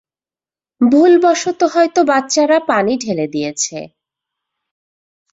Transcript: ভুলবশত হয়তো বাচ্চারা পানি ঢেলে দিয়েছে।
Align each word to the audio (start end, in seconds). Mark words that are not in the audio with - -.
ভুলবশত 0.81 1.59
হয়তো 1.73 1.99
বাচ্চারা 2.03 2.57
পানি 2.69 2.93
ঢেলে 2.97 3.25
দিয়েছে। 3.27 3.77